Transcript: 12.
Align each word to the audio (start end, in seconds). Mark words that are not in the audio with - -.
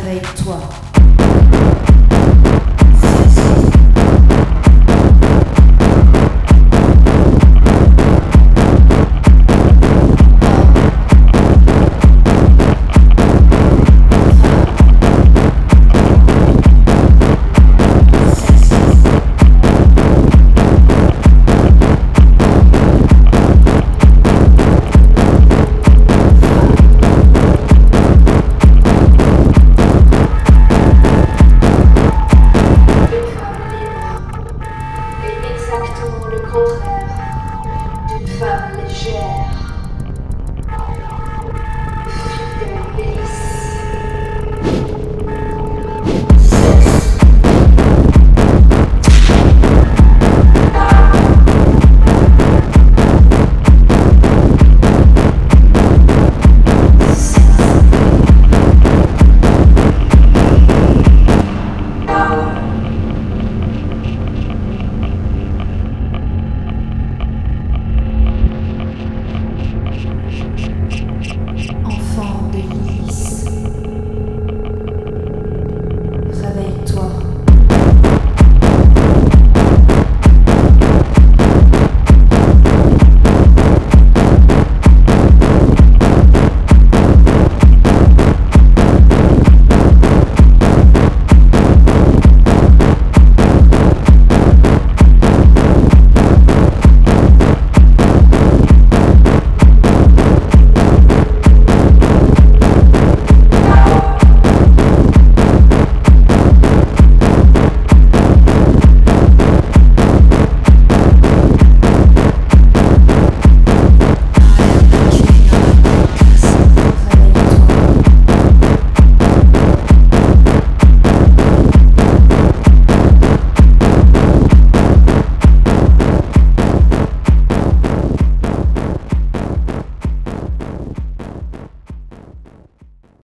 12. 0.00 0.83